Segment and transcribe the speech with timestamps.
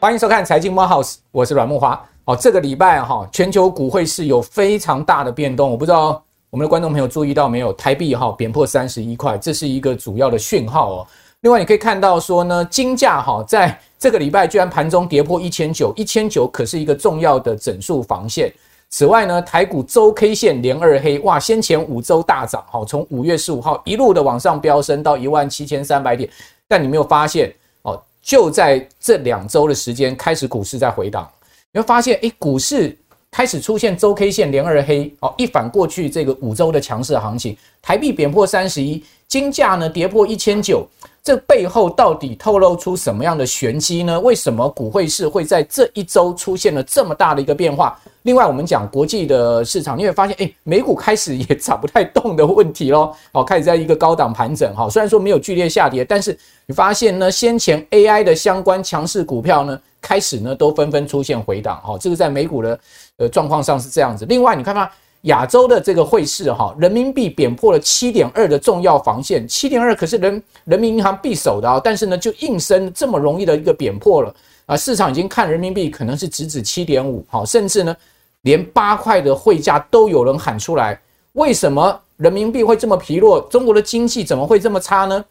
[0.00, 1.98] 欢迎收看《财经猫 House》，我是阮慕驊。
[2.26, 5.70] 哦，这个礼拜哈，全球股汇市有非常大的变动。
[5.70, 7.72] 我不知道我们的观众朋友注意到没有？
[7.72, 11.06] 台币哈贬破三十一块，这是一个主要的讯号哦。
[11.40, 18.52] 另外，你可以看到说呢，金价哈在这个礼拜居然盘中跌破一千九，一千九可是一个重要的整数防线。
[18.94, 26.30] 此外呢，台股周 K 线连二黑，哇，先前五周大涨，哈，从五月十五号一路的往上飙升到一万七千三百点，
[26.68, 27.52] 但你没有发现
[27.82, 28.00] 哦？
[28.22, 31.28] 就在这两周的时间，开始股市在回档，
[31.72, 32.96] 你会发现，诶，股市
[33.32, 40.86] 开始出现周 K 线连二黑，哦，一反过去这个五周的强势行情，台币贬破三十一，金价呢跌破一千九。
[41.24, 44.20] 这背后到底透露出什么样的玄机呢？
[44.20, 47.98] 为什么股汇市会在这一周出现了这么大的一个变化？
[48.24, 53.16] 另外，我们讲国际的市场，你会发现，哎，美股开始也涨不太动的问题咯。
[53.32, 54.86] 哦，开始在一个高档盘整哈。
[54.86, 61.96] 虽然说没有剧烈下跌，但是你发现呢，先前 AI 的相关强势股票呢，开始呢都纷纷出现回档哈。
[61.98, 62.78] 这个在美股的
[63.16, 64.26] 呃状况上是这样子。
[64.26, 64.90] 另外，你看嘛。
[65.24, 74.34] 亚洲的这个汇市哈，人民币贬破了七点二的重要防线，七点二可是人人民银行必守的啊，但是呢就应声这么容易的一个贬破了
[74.66, 77.96] 啊，市场已经看人民币可能是直指七点五，好，甚至呢
[78.42, 81.00] 连八块的汇价都有人喊出来，
[81.32, 83.40] 为什么人民币会这么疲弱？
[83.50, 85.24] 中国的经济怎么会这么差呢？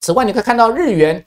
[0.00, 1.22] 此外，你可以看到日元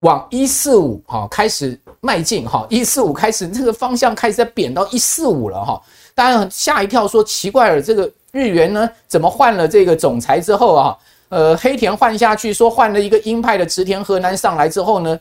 [0.00, 5.80] 往一四五哈开始迈进哈，一四五开始这个方向开始在贬到一四五了哈。
[6.14, 10.96] 当然吓一跳，说奇怪了，这个日元呢，怎么换了这个总裁之后啊，
[11.28, 15.18] 呃，黑田换下去，说换了一个鹰派的池田和男上来之后呢，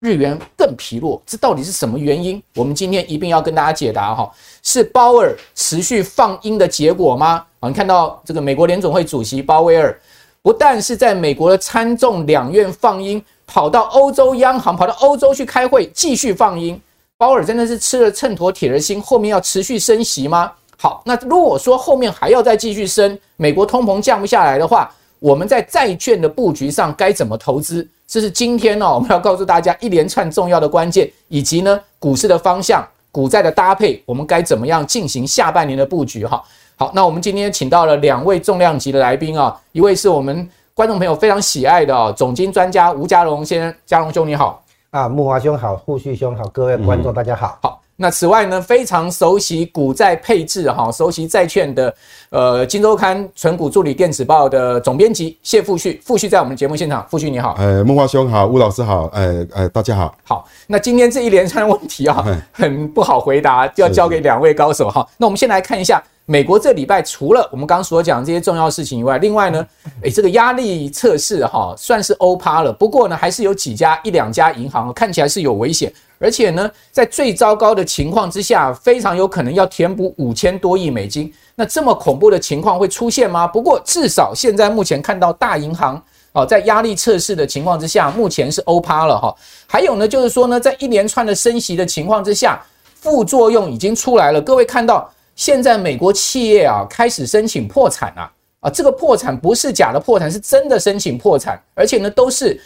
[0.00, 2.40] 日元更疲弱，这到底是什么原因？
[2.54, 4.30] 我们今天一定要跟大家解答哈，
[4.62, 7.44] 是鲍尔持续放鹰的结果吗？
[7.58, 9.98] 啊，你看到这个美国联总会主席鲍威尔，
[10.42, 16.80] 不但是在美国的参众两院放鹰，跑到欧洲央行，跑到欧洲去开会，继续放鹰。
[17.20, 20.50] 鲍尔真的是吃了秤砣铁了心，后面要持续升息吗？
[20.78, 27.86] 好，那如果说后面还要再继续升，美国通膨降不下来的话，我们在债券的布局上该怎么投资？
[28.08, 32.82] 这是今天呢， 我们要告诉大家一连串重要的关键，以及呢股市的方向、
[33.12, 36.24] 股债的搭配，我们该怎么样进行下半年的布局？
[36.24, 36.42] 哈，
[36.76, 44.64] 好，那我们今天请到了两位重量级的来宾啊，一位是我们观众朋友非常喜爱的，总经专家吴家龙先生，家龙兄你好。
[44.90, 47.56] 啊，木华兄好，护旭兄好，各位观众大家好。
[47.62, 51.94] 好，那此外呢，非常熟悉股债配置哈，熟悉债券的
[52.30, 57.56] 呃，金周刊存股助理电子报的总编辑谢富旭，富旭在我们节目现场，富旭你好。
[57.58, 60.16] 呃，慕驊兄好，吴老师好，呃呃，大家好。
[60.24, 65.06] 好，那今天这一连串的问题啊，很不好回答，要交给两位高手哈。
[65.18, 66.02] 那我们先来看一下。
[66.26, 69.66] 美国这礼拜除了我们刚刚所讲这些重要事情以外，另外呢，
[70.02, 72.72] 诶，这个压力测试哈算是欧趴了。
[72.72, 81.32] 不过呢，还是有几家一两家银行看起来是有危险，而且呢，在最糟糕的情况之下，非常有可能要填补五千多亿美金。
[81.56, 83.46] 那这么恐怖的情况会出现吗？
[83.46, 86.00] 不过至少现在目前看到大银行
[86.32, 89.34] 啊，在压力测试的情况之下，目前是欧趴了哈。
[89.66, 92.62] 还有呢，就是说呢，在一连串的升息的情况之下，
[92.94, 94.40] 副作用已经出来了。
[94.40, 95.10] 各位看到。
[95.36, 102.60] 现在美国企业啊开始申请破产了啊，啊，这个破产不是假的破产，是真的申请破产，而且呢都是，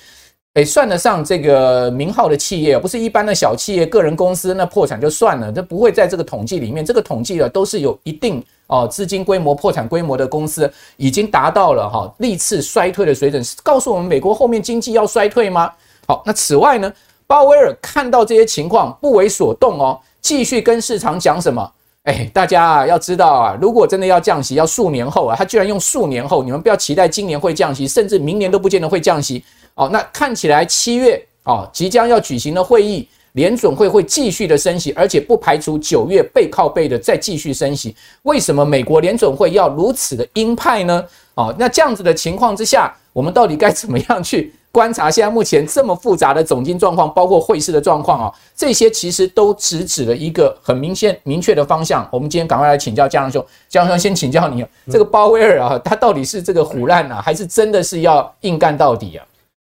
[0.54, 6.84] 诶算得上这个名号的企业，不是一般的小企业、个人公司，那破产就算了，这不会在这个统计里面。
[6.84, 15.68] 这个统计啊都是有一定哦资金规模、破产规模的公司，已经达到了哈历次衰退的水准，告诉我们美国后面经济要衰退吗？
[16.06, 16.92] 好，那此外呢，
[17.26, 21.68] 鲍威尔看到这些情况不为所动哦，继续跟市场讲什么？
[22.04, 29.42] 哎，大家啊要知道啊，如果真的要降息，要数年后啊，他居然用数年后，你们不要期待今年会降息，甚至明年都不见得会降息
[29.74, 29.88] 哦。
[29.92, 37.94] 那看起来七月哦即将要举行的会议，联准会会继续的升息，而且不排除九月背靠背的再继续升息。
[38.22, 41.04] 为什么美国联准会要如此的鹰派呢？
[41.34, 44.54] 哦，那这样子的情况之下，我们到底该怎么样去？
[44.70, 52.08] 观察现在目前这么复杂的总经状况，包括汇市的状况啊，这些其实都直指了一个很明显、明确的方向。
[52.10, 59.24] 我们今天赶快来请教家龙兄，家龙兄先请教你，这个鲍威尔啊，他到底是这个虎烂啊，还是真的是要硬干到底啊？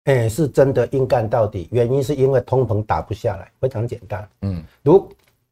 [0.08, 4.28] 哎，是真的硬干到底，原因是因为通膨打不下来，非常简单。
[4.42, 5.10] 嗯，如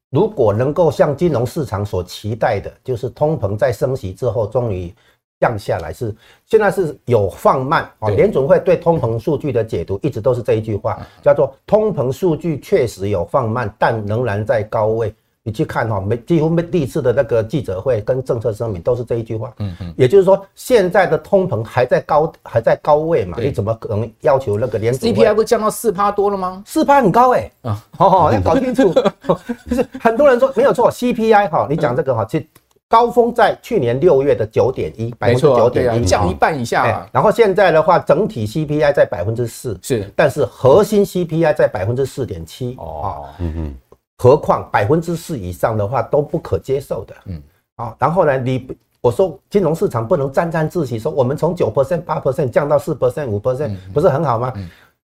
[0.09, 4.93] 如果能够像金融市场所期待的，就是通膨在升息之后，终于。
[5.37, 6.15] 降下来是
[6.45, 15.13] 现在是有放慢啊，联准会对通膨数据的解读一直都是这一句话，叫做通膨数据确实有放慢，但仍然在高位，
[15.47, 19.53] 你去看哈，每几乎每第一次的那个记者会跟政策声明都是这一句话。
[19.59, 23.37] 嗯嗯，也就是说，现在的通膨还在高还在高位嘛？
[23.39, 26.63] 你怎么可能要求那个联储会 CPI 不降到四趴多了吗？
[26.65, 27.51] 四趴很高哎。
[27.61, 28.91] 啊，哦，要搞清楚。
[29.69, 32.47] 就是很多人说没有错，CPI 哈，你讲这个哈，其实
[32.89, 37.07] 高峰在去年六月的九点一，百分之九点一，降一半以下。
[37.11, 42.75] 然后现在的话，整体 CPI 在百分之四，是，但是核心 CPI 在百分之四点七。
[42.79, 43.75] 哦，嗯嗯。
[44.17, 47.41] 何况百分之四以上的话都不可接受的，嗯，
[47.75, 48.67] 啊，然后呢，你
[49.01, 54.53] 我说金融市场不能沾沾自喜，说我们从九 percent、八 percent 降到四 percent、五 percent，不是很好吗？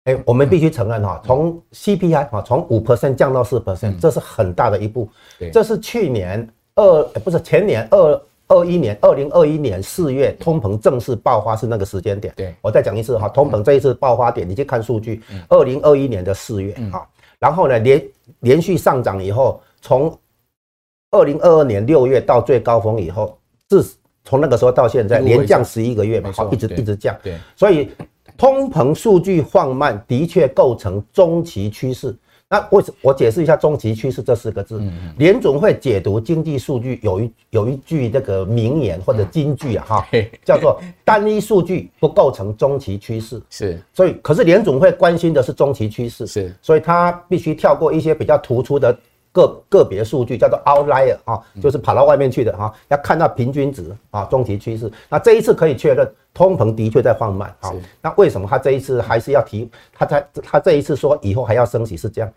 [0.04, 5.08] 哎，我们必须承认哈，从 CPI 哈，从五 percent 降到四 percent，这是很大的一步。
[5.52, 12.32] 这是去年二不是前年二二一年二零二一年四月通膨正式爆发是那个时间点。
[12.36, 17.06] 对，我再讲一次哈，通膨这一次爆发点，你去看数据，二零二一年的四月啊。
[17.38, 18.08] 然后呢，连
[18.40, 20.18] 连续上涨以后，从
[21.10, 23.38] 二零二二年六月到最高峰以后，
[23.68, 23.86] 自
[24.24, 27.16] 从那个时候到现在，连降十一个月嘛，好，一直一直降。
[27.22, 27.90] 对，所以
[28.36, 32.16] 通膨数据放慢的确构成中期趋势。
[32.48, 34.80] 那为什我解释一下“中期趋势”这四个字？
[35.18, 40.06] 联总会解读经济数据有一有一句那个名言或者金句啊，哈，
[40.44, 43.42] 叫做“单一数据不构成中期趋势”。
[43.50, 48.96] 是，所以可是联总会关心的是中期趋势，是，所以他必须跳过一些比较突出的。
[49.36, 54.90] 个个别数据叫做 outlier 啊，就是跑到外面去的哈，要看到平均值啊，中期趋势。
[55.10, 57.70] 那这一次可以确认，通膨的确在放慢啊。
[58.00, 59.70] 那为什么他这一次还是要提？
[59.92, 62.32] 他在他这一次说以后还要升息是这样，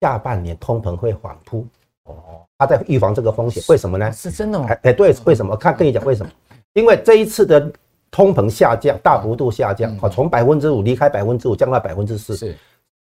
[0.00, 1.64] 下半年通膨会缓扑
[2.02, 3.62] 哦，他在预防这个风险。
[3.68, 4.10] 为什么呢？
[4.10, 4.66] 是真的吗？
[4.82, 5.56] 哎对，为什么？
[5.56, 6.32] 看跟你讲为什么？
[6.72, 7.70] 因为这一次的
[8.10, 12.36] 通膨下降大幅度下降，好，从百分之五离开百分之五降到百分之四。
[12.36, 12.56] 是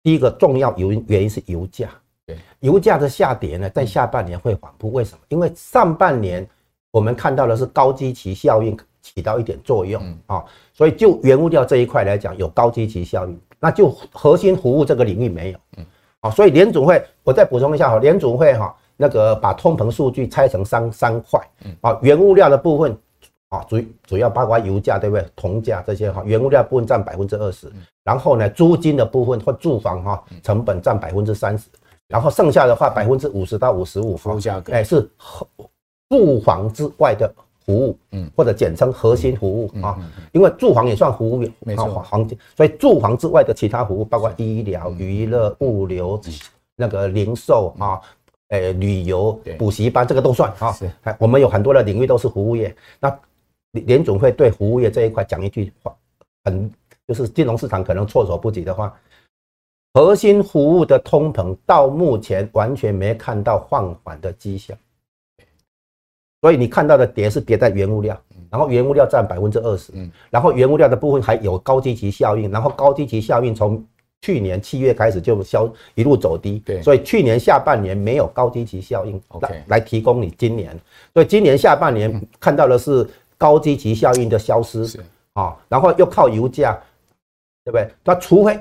[0.03, 1.89] 第一个重要原因，原因是油价。
[2.61, 4.93] 油价的下跌呢，在下半年会缓步。
[4.93, 5.19] 为什么？
[5.29, 6.47] 因为上半年
[6.91, 15.59] 我们看到的是高基期效应起到一点作用啊，所以就原物料这一块来讲，有高基期效应，那就核心服务这个领域没有。
[15.76, 15.85] 嗯
[16.21, 21.38] 啊，所以联准会，我再补充一下哈，联准会哈那个把通膨数据拆成三三块
[21.82, 22.97] 啊，原物料的部分
[23.50, 25.27] 啊，主主要包括油价对不对？
[25.37, 27.70] 铜价这些哈，原物料部分占百分之二十，
[28.03, 31.69] 然后呢，租金的部分或住房哈成本占百分之三十。
[32.09, 35.09] 然后剩下的话，百分之五十到五十五服务价格，哎，是
[36.11, 37.33] 住房之外的
[37.65, 39.99] 服务，嗯，或者简称核心服务啊，
[40.33, 46.21] 因为住房也算服务业，没错，房，所以住房之外的其他服务，包括医疗、娱乐、物流、
[46.77, 47.99] 那个零售啊，
[48.49, 50.71] 哎，旅游、补习班，这个都算啊。
[50.73, 52.75] 是，我们有很多的领域都是服务业。
[53.01, 53.19] 那
[53.73, 55.93] 联总会对服务业这一块讲一句话，
[56.45, 56.71] 很
[57.09, 58.95] 就是金融市场可能措手不及的话。
[59.94, 64.76] 核心服务的通膨到目前完全没看到放缓的迹象，
[66.43, 68.20] 所以你看到的跌是跌在原物料，
[68.50, 69.93] 然后原物料占百分之二十，
[70.31, 73.87] 然后原物料的部分还有高基期效应，然后高基期效应从
[74.23, 80.76] 去年七月开始就消一路走低，对，所以去年下半年没有高基期效应来来提供你今年，
[81.12, 83.08] 所以今年下半年看到的是
[83.38, 85.00] 高基期效应的消失，
[85.35, 86.76] 啊，然后又靠油价，
[87.64, 87.88] 对不对？
[88.02, 88.58] 那除非。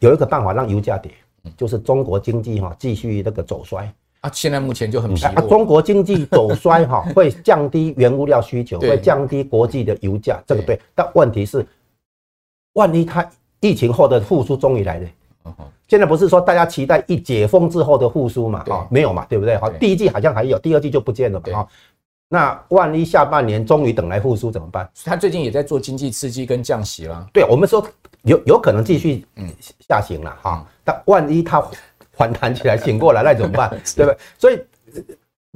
[0.00, 1.10] 有一个办法让油价跌，
[1.56, 4.30] 就是中国经济哈继续那个走衰啊。
[4.32, 5.48] 现在目前就很疲弱。
[5.48, 10.80] 中国经济走衰哈， 会降低原物料需求，会降低国际的油价，这个对。
[10.94, 11.66] 但问题是，
[12.74, 13.28] 万一它
[13.60, 15.08] 疫情后的复苏终于来了，
[15.88, 18.64] 现在不是说大家期待一解封之后的复苏嘛？
[18.68, 19.56] 啊，没有嘛，对不对？
[19.58, 21.58] 好，第一季好像还有，第二季就不见了嘛。
[21.58, 21.68] 啊
[22.28, 24.88] 那万一下半年终于等来复苏怎么办？
[25.04, 27.26] 他最近也在做经济刺激跟降息啦。
[27.32, 27.86] 对，我们说。
[28.24, 29.48] 有有可能继续嗯
[29.88, 31.62] 下行了哈，但万一它
[32.12, 33.70] 反弹起来醒过来，那怎么办？
[33.96, 34.18] 对不对？
[34.38, 34.60] 所以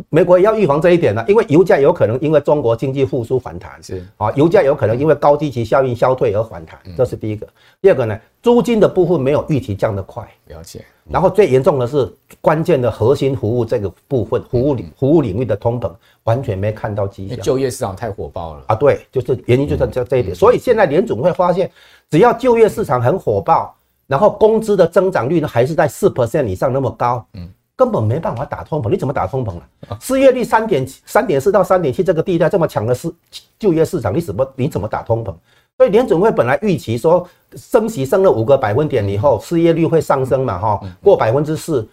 [0.08, 7.46] 美国也要预防这一点呢，因为油价有可能因为中国经济复苏反弹，是啊，油价有可能因为高基期效应消退而反弹，这是第一个。
[7.80, 10.84] 第二个呢，租金的部分没有预期降得快，了解。
[11.10, 12.06] 然后最严重的是
[12.40, 15.90] 关键的核心服务这个部分，服务领服务领域的通膨
[16.24, 17.38] 完全没看到迹象。
[17.40, 20.34] 就业市场太火爆了啊，对，就是原因就在这这一点。
[20.34, 21.70] 所以现在联总会发现。
[22.10, 23.76] 只要就业市场很火爆，
[24.06, 27.46] 然后工资的增长率呢还是在四 percent 以上那么高，嗯，
[27.78, 28.90] 根本没办法打通膨。
[28.90, 29.56] 你怎么打通膨
[29.88, 29.96] 啊？
[30.00, 33.08] 失业率三点三点四到三点七这个地带这么强的市
[33.56, 35.32] 就业市场，你怎么你怎么打通膨？
[35.76, 41.88] 所以联准会本来预期说升息升了五个百分点以后，失业率会上升嘛，哈，过百分之四，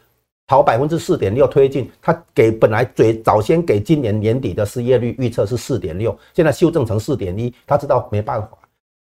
[0.48, 1.88] 朝百分之四点六推进。
[2.02, 8.50] 他给本来最早先给今年年底的失业率预测是四点六，现在修正成四点一，他知道没办法。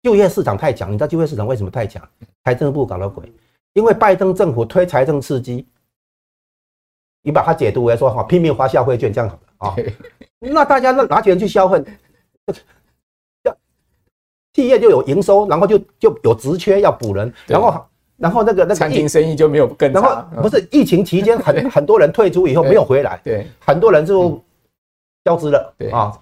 [0.03, 2.03] 就业市场太强，你知道就业市场为什么太强？
[2.45, 3.33] 财政部搞了鬼，
[3.75, 5.65] 因为拜登政府推财政刺激，
[7.23, 9.77] 你把它解读为说哈，拼命发消费券这样好了啊。
[10.41, 11.83] 那大家那拿钱去消费，
[14.53, 17.87] 企业就有营收，然后就就有职缺要补人，然后
[18.17, 19.93] 然后那个那个餐厅生意就没有跟。
[19.93, 24.43] 然后不是疫情期间很 很多人退出以后没有回来，对，很多人就
[25.25, 26.13] 消失了，对啊。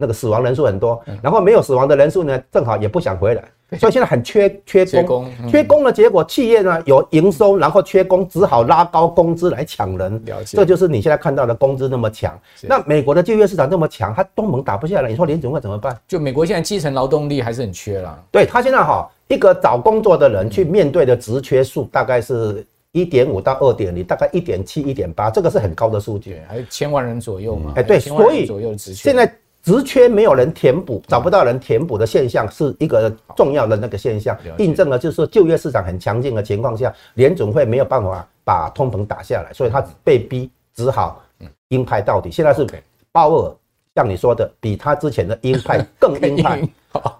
[0.00, 3.44] 那个死亡人数很多，然后没有死亡的人数呢，正好也不想回来，
[3.78, 10.20] 所以现在很缺缺工，缺工的结果，企业呢有营收，然后缺工，只好拉高工资来抢人。
[10.24, 12.36] 了解，这就是你现在看到的工资那么强。
[12.62, 15.94] 那美国的就业市场那么强，它东盟打不下来，你说联总会怎么办？
[16.08, 18.18] 就美国现在基层劳动力还是很缺啦。
[18.30, 27.72] 对，他现在哈，一个找工作的人去面对的职缺数大概是一点五到二点零，大概一点七、一点八，这个是很高的数据，还有千万人左右嘛。
[27.76, 29.32] 哎，对，所以现在。
[29.62, 41.22] 职缺没有人填补，找不到人填补的现象是一个重要的那个现象，印证了就是说就业市场很强劲的情况下，联总会没有办法把通膨打下来，所以他被逼只好
[41.68, 42.30] 鹰派到底。
[42.30, 42.66] 现在是
[43.12, 43.54] 鲍尔
[43.94, 46.66] 像你说的，比他之前的鹰派更鹰派。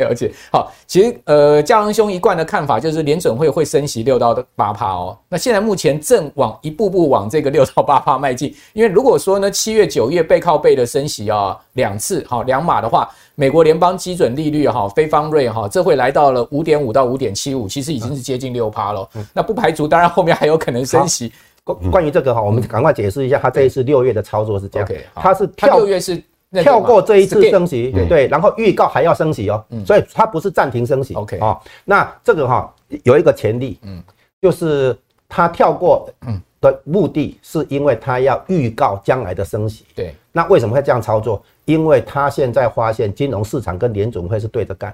[0.00, 5.16] 了解，好，其实呃，嘉良兄一贯的看法就是联准会会升息六到八趴哦。
[5.28, 19.08] 那现在目前正往一步步往这个六到八趴迈进，因为如果说呢七月九月背靠背的升息啊两次哦两码的话，美国联邦基准利率哈非方瑞哈这会来到了五点五到五点七五，其实已经是接近六趴了。
[19.32, 21.32] 那不排除当然后面还有可能升息。
[21.62, 26.22] 关关于这个哈，我们赶快解释一下，他这一次六月的操作是这样，okay, 他是跳六月是。
[26.52, 31.14] 跳过这一次升息，对，然后预告还要升息哦，所以它不是暂停升息。
[31.14, 34.02] OK 哦，那这个哈有一个前例，嗯，
[34.42, 34.96] 就是
[35.28, 36.12] 它跳过
[36.60, 39.84] 的目的是因为它要预告将来的升息。
[39.94, 41.40] 对，那为什么会这样操作？
[41.66, 44.92] 因为它现在发现金融市场跟联总会是对着干，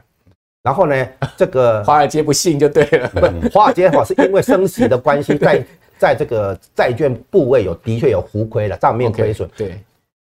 [0.62, 1.06] 然后呢，
[1.38, 5.64] 这个 华尔街不信就对了，不，华尔街哈是因为升息的关系， 在
[5.96, 9.48] 在这个债券部位有的确有浮亏了，账面亏损。
[9.56, 9.80] 对。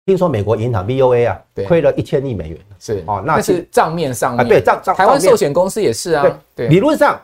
[0.06, 2.58] 听说美国银行 BOA 啊，亏了一千亿美元。
[2.78, 4.46] 是哦，那是账面上面。
[4.46, 4.94] 对账账。
[4.94, 6.40] 台湾寿险公司也是啊。
[6.54, 7.18] 对，理论上，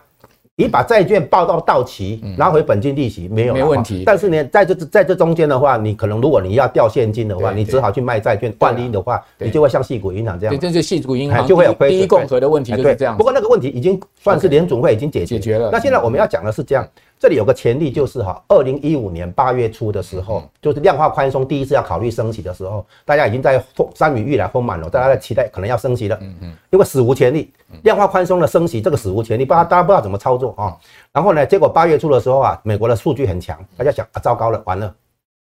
[0.55, 4.01] 你把债券报到到期，拿回本金利息没有没问题。
[4.03, 8.51] 但是呢，在这在这中间的话，你可能如果你要掉现金的话，你只好去卖债券。
[8.57, 10.55] 万一的话，你就会像细谷银行这样。
[10.55, 11.73] 对，这是细谷银行就会有。
[11.73, 13.15] 第一共和的问题就是这样。
[13.15, 15.69] 不过那个问题已经算是联总会已经解决解决了。
[15.71, 16.87] 那现在我们要讲的是这样。
[17.21, 26.17] 这里有个前例，就是哈，二零一五年八月初的时候，就是量化宽松第一次要考虑升息的时候，大家已经在风山雨欲来风满了，大家在期待可能要升息了。
[26.19, 30.75] 嗯嗯，因为史无前例，量化宽松的升息，这个史无前例，不知道大家不知道怎么操作啊。
[31.13, 34.91] 然后呢，结果八月初的时候啊，美国的数据很强，大家想啊，糟糕了，完了，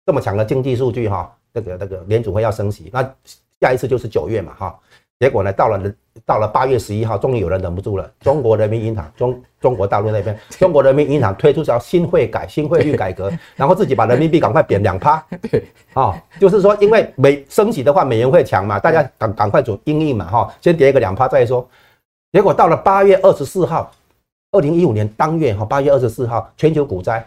[0.07, 3.03] 这么强的经济数据哈，那个那个联储会要升息，那
[3.61, 4.81] 下一次就是九月嘛哈。
[5.21, 5.95] 结果呢，到了
[6.25, 8.09] 到了八月十一号，终于有人忍不住了。
[8.21, 15.21] 中国人民银行，中中国大陆那边， 中国人民银行推出叫新汇改、新汇率改革，然后自己把人民币赶快贬两趴。
[15.51, 21.69] 对，啊，就是说，因为美升息的话，美元会强嘛，大家赶赶快走应应嘛，哈，先跌个两趴再说。
[22.33, 23.91] 结果到了八月二十四号，
[24.53, 27.27] 二零一五年当月哈，八月二十四号，全球股灾。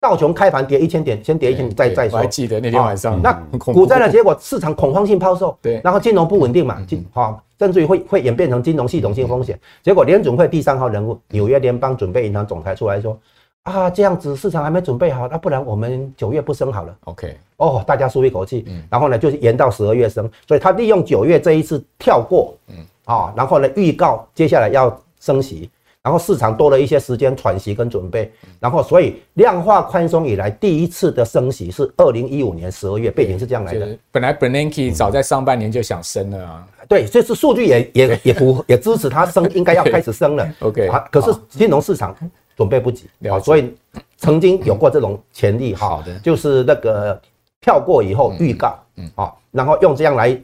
[0.00, 2.16] 道琼开盘跌一千点，先跌一千点再再说。
[2.16, 9.60] 我还记得那天晚上，哦、那股灾的结果，市场恐慌性抛售，对，然后金融不稳定嘛，金哈，甚至于会会演变成金融系统性风险。
[9.82, 13.18] 结果联准会第三号人物纽约联邦准备银行总裁出来说，
[13.64, 16.96] 啊，这样子市场还没准备好，那不然我们九月不升好了。
[17.04, 25.68] OK，哦，大家舒一口气，然后呢就是延到十二月升，所以他利用九月这一次跳过，嗯，啊，然后呢预告接下来要升息。
[26.02, 33.98] 然后市场多了一些时间喘息跟准备，然后所以量化宽松以来第一次的升息是二零一五年十二月，背景是这样来的。
[34.10, 40.48] 本来 Bernanke 早在上半年就想升了啊，对，这次数据也也也不也支持它升， 应该要开始升了。
[40.60, 42.16] OK，啊，可是金融市场
[42.56, 43.74] 准备不及，啊，所以
[44.16, 47.20] 曾经有过这种潜力哈，好的，就是那个
[47.60, 50.40] 跳过以后预告，嗯，好，然后用这样来。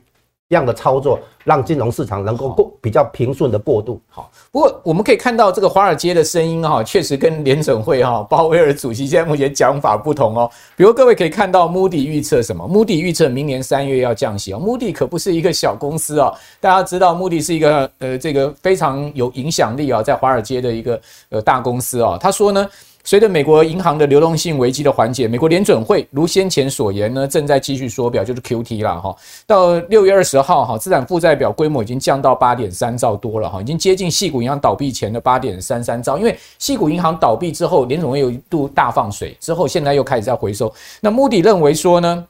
[0.49, 4.00] 这样的操作让金融市场能够过比较平顺的过渡。
[4.09, 10.50] 好，不过我们可以看到这个华尔街的声音哈，确实跟联准会哈 鲍威尔主席现在目前讲法不同哦。
[10.76, 12.67] 比如各位可以看到，穆迪预测什么？
[12.67, 14.59] 穆迪预测明年三月要降息哦。
[14.59, 21.00] 穆迪可不是一个小公司哦，大家知道穆迪是一个呃这个非常有影响力啊，在华尔街的一个
[21.31, 22.17] 呃大公司哦。
[22.21, 22.69] 他说呢。
[23.06, 29.14] 随着美国银行的流动性危机的缓解，美国联准会如先前所言呢，正在继续缩表，就是 QT 了哈。
[29.46, 36.18] 到六月二十号哈，资产负债表规模已经降到八点三兆多了哈，已经接近细谷银行倒闭前的八点三三兆。
[36.18, 40.75] 因为细谷银行倒闭之后，联准会有一度大放水，之后现在又开始在回收。
[41.00, 42.26] 那穆迪认为说呢，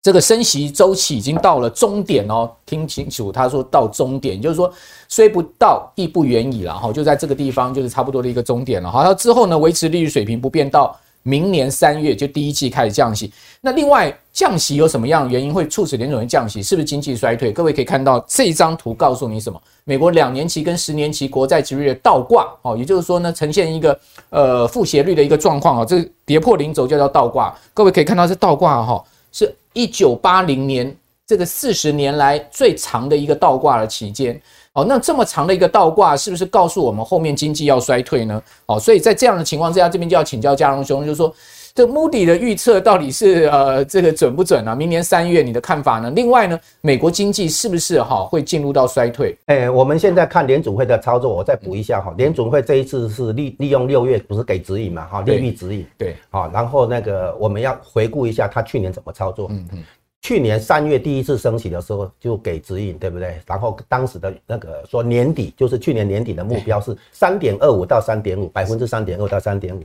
[0.00, 4.72] 这个升息周期已经到了终点哦，听清楚，他说到终点，就是说
[5.08, 9.00] 虽不到，亦不远矣了哈，就在这个地方，就是差不多的一个终点了哈。
[9.00, 13.30] 然后之后呢，维持利率水平不变到明年三月就第一季开始降息。
[13.60, 16.62] 那另外降息有什么样的原因会促使联准会降息？
[16.62, 17.50] 是不是经济衰退？
[17.50, 19.60] 各位可以看到这张图告诉你什么？
[19.82, 23.98] 美国两年期跟十年期国债殖利率倒挂哦，也就是说呢，呈现一个
[24.30, 27.52] 呃负斜率的一个状况啊，这跌破零轴就叫倒挂。
[27.74, 29.04] 各位可以看到这倒挂哈，
[29.38, 30.92] 是一九八零年
[31.24, 34.40] 这个四十年来最长的一个倒挂的期间。
[34.72, 38.42] 哦，那这么长的一个倒挂，是不是告诉我们后面经济要衰退呢？
[38.66, 41.32] 哦，所以在这样的情况之下，这边就要请教嘉荣兄，就是说，
[41.78, 44.74] 这 Moody 的预测到底是呃这个准不准啊？
[44.74, 46.10] 明年三月你的看法呢？
[46.10, 49.38] 另外呢，美国经济是不是哈会进入到衰退？
[49.46, 59.84] 哎，我们现在看联准会的操作，我再补一下哈，联准会这一次是利利用六月不是给指引嘛哈，利率指引对，好，然后那个我们要回顾一下他去年怎么操作，嗯嗯。
[60.22, 63.40] 去年三月第一次升息的时候就给指引，对不对？
[63.46, 69.84] 然后当时的那个说年底就是去年年底的目标是三点二五到三点五，百分之三点二到三点五。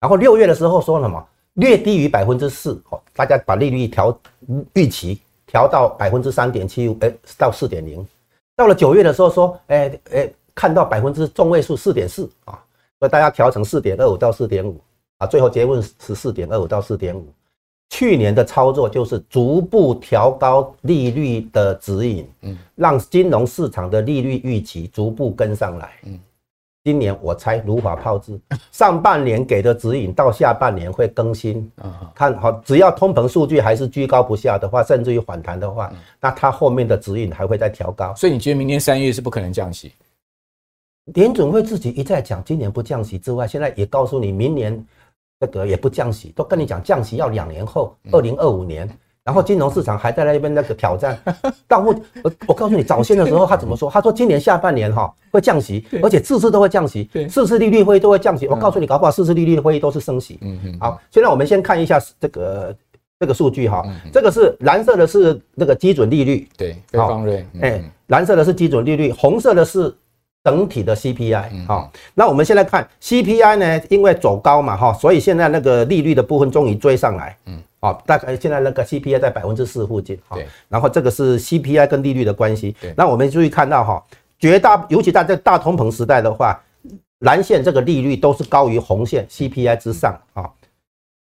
[0.00, 1.24] 然后六月的时候说了嘛，
[1.54, 4.16] 略低于百分之四，哦，大家把利率调
[4.74, 8.06] 预期调到百分之三点七五，哎，到四点零。
[8.56, 12.58] 到了九月的时候说，哎哎，看到百分之中位数四点四啊，
[12.98, 14.80] 所以大家调成四点二五到四点五
[15.18, 17.26] 啊，最后结论是四点二五到四点五。
[17.90, 26.18] 去年的操作就是逐步调高利率的指引，嗯，让金融市场的利率预期逐步跟上来，嗯，
[26.84, 28.38] 今年我猜如法炮制，
[28.70, 39.90] 上半年给的指引到下半年会更新，啊，看好只要通膨数据还是居高不下的话，甚至于反弹的话，那它后面的指引还会再调高，所以你觉得明年三月是不可能降息？
[41.14, 44.86] 联准会自己一再讲今年不降息之外，现在也告诉你明年。
[45.40, 48.88] 这个也不降息，都跟你讲降息要两年后，二零二五年。
[49.24, 51.18] 然后金融市场还在那边那个挑战。
[51.66, 53.90] 到目，我我告诉你，早先的时候他怎么说？
[53.90, 58.46] 他说今年下半年哈会降息，而且次次都会降息，四次利率会议都会降息。
[58.46, 60.38] 我告诉你，搞不好次次利率会议都是升息。
[60.42, 60.78] 嗯嗯。
[60.78, 62.76] 好，现在我们先看一下这个
[63.18, 67.46] 这个数据哈，这个是蓝色的是那个基准利率，对，非方瑞。
[67.62, 69.94] 哎，蓝色的是基准利率，红色的是。
[70.44, 84.02] 整体的 CPI 好，那我们现在看 CPI 呢，因为走高嘛哈，所以现在那个利率的部分终于追上来，嗯，好，大概现在那个 CPI 在百分之四附近，对，然后这个是 CPI 跟利率的关系，对，那我们注意看到哈，
[84.38, 86.58] 绝大尤其在这大通膨时代的话，
[87.18, 90.50] 蓝线这个利率都是高于红线 CPI 之上啊。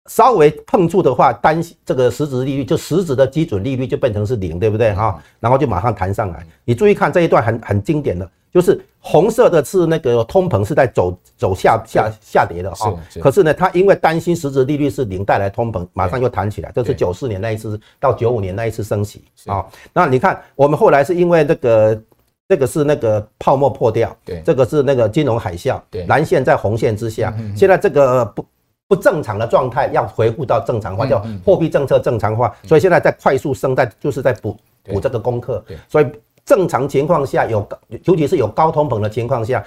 [0.10, 5.22] 稍微碰触的话，单这个实质利率就实质的基准利率就变成是零，对不对哈？
[5.42, 6.48] 然后就马上弹上来。
[6.64, 12.92] 你注意看这一段很很经典的，就是红色的是那个通膨是在走走下下下跌的哈。
[13.22, 16.72] 可是呢，它因为担心实质利率是零带来通膨，马上又弹起来。
[16.74, 19.64] 这是九四年那一次到九五年那一次升息啊。
[19.94, 22.02] 那你看我们后来是因为这个
[22.48, 28.44] 这个是那个泡沫破掉，对，这个是那个金融海啸，对，蓝线在红线之下，现在这个不。
[28.90, 32.56] 不正常的状态要回复到正常化，叫货币政策正常化。
[32.64, 35.62] 所以现在在快速升，在就是在补补这个功课。
[35.90, 36.08] 所以
[36.48, 37.68] 正常情况下有，
[38.06, 39.62] 尤其是有高通膨的情况下，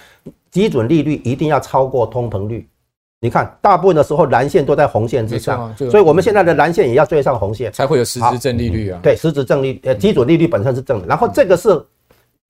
[0.50, 2.66] 基准利率一定要超过通膨率。
[3.20, 8.98] 你看，大部分的时候蓝线都在红线之上，所以我们现在的蓝线也要追上红线，才会有实质正利率啊。
[9.02, 11.68] 对，实质正利呃基准利率本身是正的，然后这个是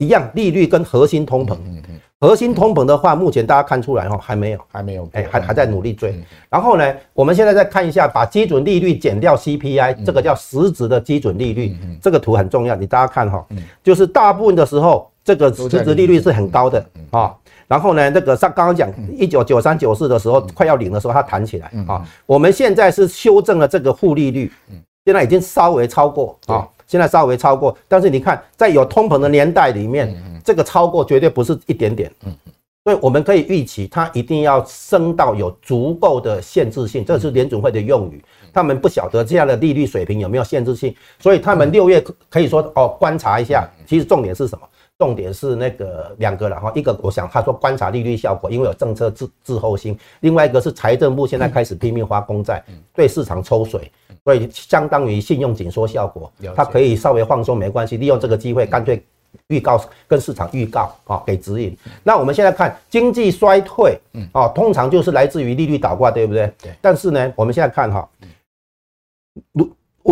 [0.01, 1.57] 一样利率跟核心通膨。
[2.23, 6.15] 核心通膨的话，目前大家看出来哈，还没有，还没有，哎，还还在努力追。
[6.51, 11.77] 然后呢，我们现在再看一下，把基准利率减掉 CPI，这个叫实质的基准利率。
[12.03, 13.47] 这个图很重要，你大家看哈，
[13.83, 17.35] 就是大部分的时候，这个实质利率是很高的啊。
[17.67, 22.05] 然后呢，那个上刚刚讲一九九三九四的时候，快要零的时候，它弹起来啊。
[22.27, 24.53] 我们现在是修正了这个负利率，
[25.07, 26.69] 现在已经稍微超过啊。
[26.91, 30.13] 现在稍微超过，但是你看，在有通膨的年代里面，
[30.45, 32.11] 这个超过绝对不是一点点，
[32.83, 38.21] 所以我们可以预期，它一定要升到有足够的限制性，这是联准会的用语。
[38.53, 43.71] 他们不晓得这样的利率水平有没有限制性，所以他们六月可以说哦，观察一下。
[43.87, 44.67] 其实重点是什么？
[45.01, 53.91] 重点是那个两个了哈，一个我想他说观察利率效果，因为有政策滞滞后性；另外一个是财政部现在开始拼命发公债，对市场抽水，
[54.25, 59.03] 所以相当于信用紧缩效果，它可以稍微放松没关系，利用这个机会干脆
[59.47, 61.75] 预告跟市场预告啊，给指引。
[62.05, 63.99] 那我们现在看经济衰退，
[64.33, 66.53] 啊，通常就是来自于利率倒挂，对不对？
[66.61, 66.73] 对。
[66.83, 68.07] 但是呢，我们现在看哈，
[69.53, 69.67] 如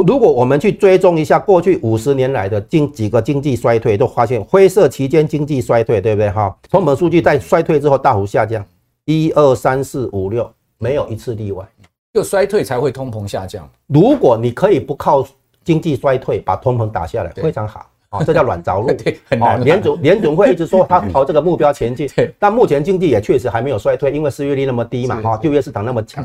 [0.07, 6.31] 如果我们去追踪一下过去五十年来的经几个经济衰退，都发现灰色期间经济衰退，对不对？
[6.31, 8.65] 哈，通膨数据在衰退之后大幅下降，
[9.05, 11.65] 一二三四五六，没有一次例外。
[12.13, 13.69] 就衰退才会通膨下降。
[13.87, 15.27] 如果你可以不靠
[15.63, 18.89] 经济衰退把通膨打下来，非常好啊，这叫软着陆。
[18.97, 19.63] 对，很难。
[19.63, 22.09] 联总联总会一直说他朝这个目标前进，
[22.39, 26.25] 但目前经济也确实还没有衰退，因为失业率那么低嘛，哈，就业市场那么强。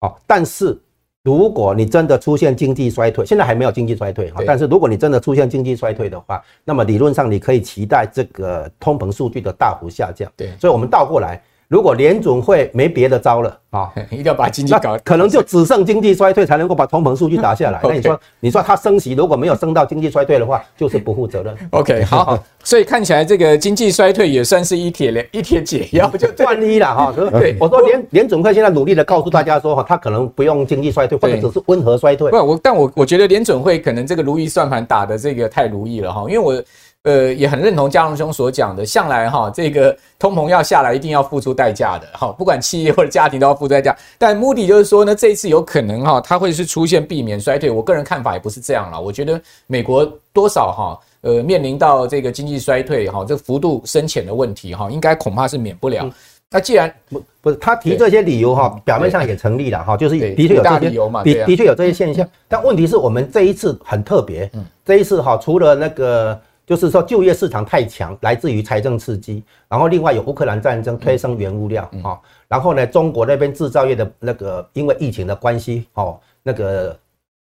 [0.00, 0.78] 哦，但是
[1.26, 10.30] 如果你真的出现经济衰退，现在还没有经济衰退哈，但是如果你真的出现经济衰退的话，那么理论上你可以期待这个通膨数据的大幅下降。
[10.36, 11.42] 对，所以我们倒过来。
[11.68, 17.80] 如果联准会没别的招了啊， 一定要把经济搞，可能就只剩经济衰退才能够把通膨数据打下来。
[17.84, 21.54] 那你说，你说它升息如果没有升到经济衰退的话，就是不负责任。
[21.72, 27.12] OK，好，所以看起来这个经济衰退也算是一帖一帖解药，就万一了哈。
[27.32, 32.30] 对，我说联联准会现在努力的告诉大家说哈，他可能不用经济衰退，或者只是温和衰退。
[32.30, 36.62] 不，我但我我觉得联准会可能这个如意算盘打的这个太如意了哈，因为我。
[37.06, 43.96] 呃，也很认同嘉荣兄所讲的，向来哈，这个通膨要下来，一定要付出代价的哈，不管企业或者家庭都要付出代价。
[44.18, 47.70] 但目的就是说呢，这一次有可能哈，它会是出现避免衰退。
[47.70, 56.10] 我个人看法也不是这样了，我觉得美国多少哈，呃，面临到这个经济衰退哈，这个幅度深浅的问题哈，应该恐怕是免不了。
[56.50, 62.28] 那既然不不是他提这些理由哈，表面上也成立了哈，就是的确有这些理由嘛，的的确有这些现象。
[62.48, 64.50] 但问题是我们这一次很特别，
[64.84, 66.36] 这一次哈，除了那个。
[66.66, 76.98] 就是说，就业市场太强，来自于财政刺激，然后另外有乌克兰战争推升原物料啊，然后呢，中国那边制造业的那个因为疫情的关系哦，那个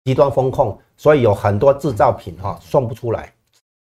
[0.05, 3.33] 极端风控，所以有很多制造品哈送不出来，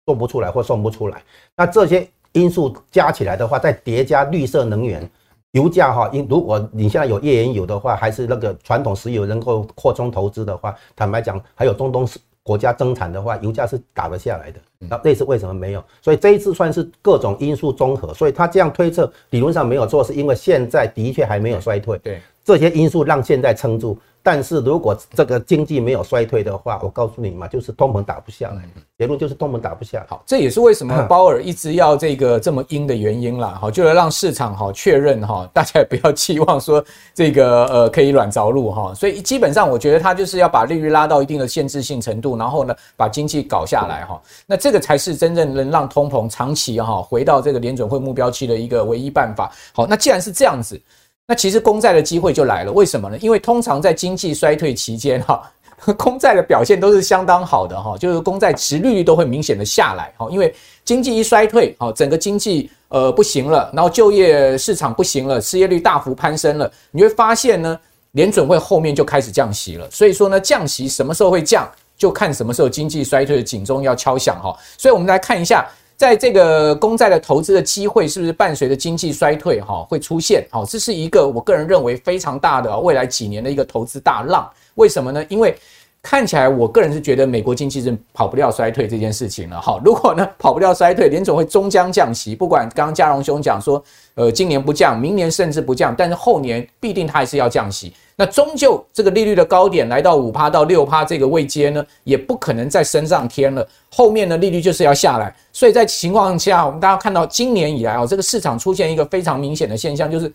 [0.06, 1.24] 做不出来或送不出来。
[1.56, 5.10] 那这些因素加起来的话，再叠加绿色能源，
[5.52, 12.06] 油价哈，因如果你现在有页岩油的话，还是那个传统石油能够扩充投资的话，坦白讲，还有中东
[12.52, 14.60] 国家增产的话，油价是打得下来的。
[14.80, 15.82] 那这次为什么没有？
[16.02, 21.98] 所以这一次算是各种因素综合，所以他这样推测理论上没有错，是因为现在的确还没有衰退。
[22.00, 23.98] 对，这些因素让现在撑住。
[24.24, 28.62] 但是如果这个经济没有衰退的话，我告诉你嘛，就是通膨打不下来。
[28.98, 30.06] 结论就是通膨打不下来。
[30.08, 33.58] 好，这也是为什么鲍尔一直要这个这么鹰的原因啦。
[33.60, 36.84] 好，就是让市场好确认哈， 大家也不要期望说
[37.16, 38.94] 这个呃可以软着陆哈。
[38.94, 44.22] 所以基本上我觉得他就是要把利率拉到一定的限制性程度，然后呢把经济搞下来哈。
[44.46, 49.52] 那这个才是真正能让通膨长期哈回到这个联准会目标期的一个唯一办法。
[49.74, 50.80] 好，那既然是这样子。
[51.28, 53.18] 那其实公债的机会就来了，为什么呢？
[53.20, 55.50] 因为通常在经济衰退期间，哈，
[55.98, 60.54] 公债的表现都是相当好的，哈，就是公债殖利率都会明显的下来，哈，因为
[60.84, 67.80] 经济一衰退，哈，整个经济呃不行了，然后就业市场不行了，失业率大幅攀升了，你会发现呢，
[68.12, 71.66] 联准会后面就开始降息了，所以说呢，降息什么时候会降，
[71.98, 75.66] 就看什么时候经济衰退的警钟要敲响，哈，所以我们来看一下。
[76.02, 80.44] 在这个公债的投资的机会，是不是伴随着经济衰退哈会出现？
[80.50, 84.50] 好，这是一个我个人认为非常大的未来几年的一个投资大浪。
[84.74, 85.24] 为什么呢？
[85.30, 85.56] 因为
[86.04, 89.62] 看起来我个人是觉得美国经济是跑不掉衰退这件事情了。
[89.62, 92.36] 哈， 如果呢跑不掉衰退，联总会终将降息。
[92.36, 93.82] 不管刚刚嘉荣兄讲说，
[94.16, 97.94] 呃，今年不降，明年甚至不降，但是后年必定它还是要降息。
[98.16, 103.68] 那终究这个利率的高点来到五趴到六趴这个位阶呢，也不可能再升上天了。
[103.92, 110.32] 后面的利率就是要下来，所以在情况下，我们大家看到今年以来啊，这个市场出现一个非常明显的现象，就是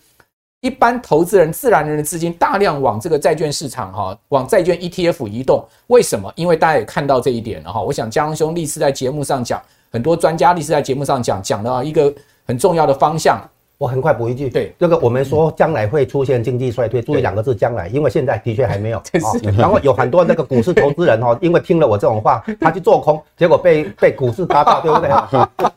[0.61, 5.65] 一般投资人、自然人的资金大量往这个债券市场哈，往债券 ETF 移动。
[5.89, 6.33] 为什么？
[6.35, 7.81] 因为大家也看到这一点了哈。
[7.81, 12.13] 我想江兄历次在节目上讲，很多专家历次在节目上讲，讲到一个
[12.45, 13.39] 很重要的方向。
[13.79, 19.03] 我很快补一句，对这个我们说将来会出现经济衰退，注意两个字“将来”，因为现在的确还没有。
[19.57, 25.11] 然后有很多那个股市投资人哈，因为听了我这种话， 他去做空，结果被被股市打到， 对不对？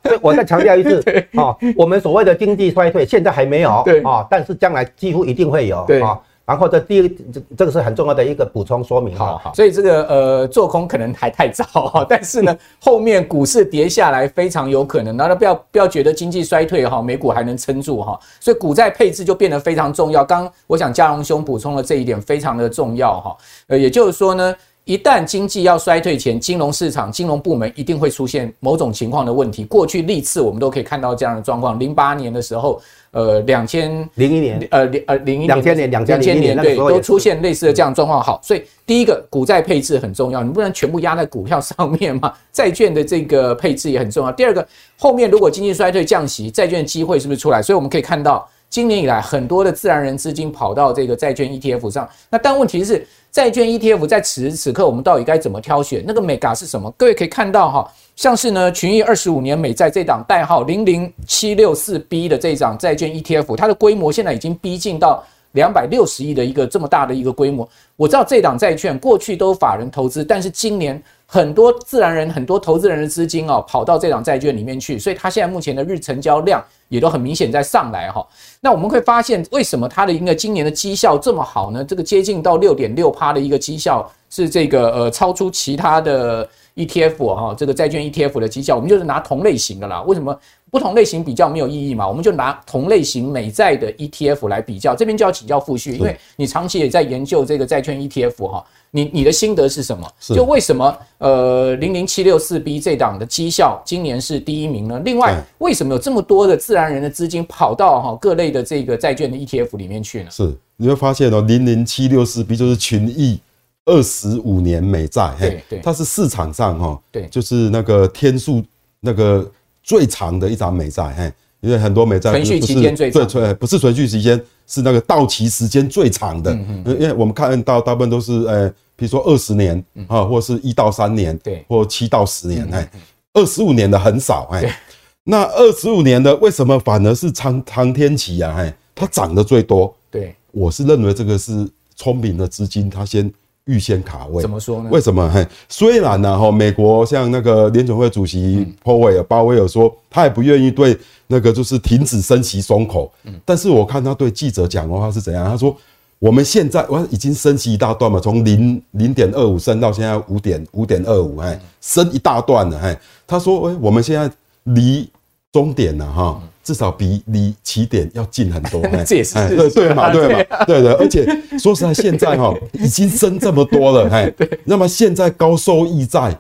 [0.03, 1.03] 所以我再强调一次，
[1.35, 6.17] 啊，我们所谓的经济衰退现在还没有，对啊，但是将来几乎一定会有，对啊。
[6.49, 20.25] 然后这第一这这个是很重要的一个补充说明，哈，所以这个呃做空可能还太早哈， 但是呢后面股市跌下来非常有可能，然后不要不要觉得经济衰退哈，美股还能撑住哈，所以股债配置就变得非常重要。
[20.25, 24.55] 刚我想嘉荣兄补充了这一点非常的重要哈，呃也就是说呢。
[24.89, 29.63] 一旦经济要衰退前，金融市场、金融部门一定会出现某种情况的问题。
[29.63, 31.77] 过去历次我们都可以看到这样的状况。
[31.79, 38.19] 零八年的时候，呃，两千零一年，呃，零呃零一两千年，两千年对，都出现类似的这样状况。
[38.19, 42.33] 好，所以第一个股债配置很重要，你不能全部压在股票上面嘛。
[42.51, 44.31] 债券的这个配置也很重要。
[44.31, 47.61] 第二个，后面如果经济衰退降息，债券机会是不是出来？
[47.61, 48.49] 所以我们可以看到。
[48.69, 52.07] 今年以来，很多的自然人资金跑到这个债券 ETF 上。
[52.29, 56.03] 那但问题是，债券 ETF 在此时此刻，我们到底该怎么挑选？
[56.05, 56.89] 那个美嘎是什么？
[56.91, 67.67] 各位可以看到哈，像是呢群益二十五年美债这档代号零零七六四 B 的这档债券 ETF，它的规模现在已经逼近到两百六十亿的一个这么大的一个规模。
[67.95, 78.27] 我知道这档债券过去都法人投资，但是今年很多自然人、很多投资人的资金哦，跑到这档债券里面去，所以它现在目前的日成交量也都很明显在上来哈。
[78.59, 81.85] 那我们会发现，为什么它的一个今年的绩效这么好呢？
[81.85, 90.01] 这个接近到六点六趴的一个绩效，是这个呃超出其他的 ETF 哈，这个债券 ETF 的绩效，我们就是拿同类型的啦。
[90.01, 90.35] 为什么？
[90.71, 92.07] 不同类型比较没有意义嘛？
[92.07, 94.95] 我们就拿同类型美债的 ETF 来比较。
[94.95, 100.07] 这边就要请教傅旭，因为你长期也在研究这个债券 ETF 哈，你你的心得是什么？
[100.19, 105.01] 就为什么呃零零七六四 B 这档的绩效今年是第一名呢？
[105.03, 110.29] 另外，为什么有这么多的自然人的资金跑到哈各类的这个债券的 ETF 里面去呢？
[110.29, 113.39] 是，你会发现哦，零零七六四 B 就是群益
[113.85, 118.63] 二十五年美债，对对，它是市场上哈，对，就是那个天数
[118.99, 119.49] 那个。
[119.89, 126.53] 最长的一张美债，嘿，因为很多美债存续期间最长，对，不是存续期间，是那个到期时间最长的。
[126.53, 132.87] 嗯嗯，因为我们看到大部分都是，呃，比如说二十年啊，或是一到三年，对，或七到十年，哎，
[133.33, 134.79] 二十五年的很少，哎，
[135.23, 138.53] 那二十五年的为什么反而是长长天期啊？
[138.59, 139.91] 哎，它涨得最多。
[140.11, 143.33] 对，我是认为这个是聪明的资金，它先。
[143.69, 144.89] 预先卡位，怎么说呢？
[144.91, 145.29] 为什么？
[145.29, 153.11] 嘿，虽然呢，哈，美国像那个联准会主席鲍威尔，鲍威尔说他也不愿意对那个就是停止升息松口，
[153.45, 155.45] 但是我看他对记者讲的话是怎样？
[155.45, 155.75] 他说
[156.17, 164.29] 我们现在我已经升息一大段嘛，从零零点二五升到现在五点五点二五，哎，升一大段了，嘿，他说，哎，我们现在
[164.63, 165.07] 离
[165.51, 166.41] 终点了，哈。
[166.69, 170.31] 至少比离起点要近很多， 这也是对对嘛， 对。
[170.31, 170.93] 嘛，对的。
[170.99, 171.25] 而且
[171.57, 174.31] 说实在，现在哈已经升这么多了，哎，
[174.65, 176.39] 那么现在高收益债，